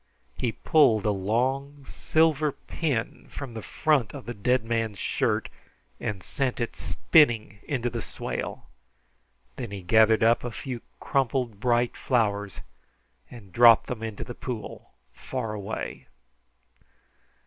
[0.35, 5.47] He pulled a long silver pin from the front of the dead man's shirt
[5.99, 8.67] and sent it spinning into the swale.
[9.57, 12.61] Then he gathered up a few crumpled bright flowers
[13.29, 16.07] and dropped them into the pool far away.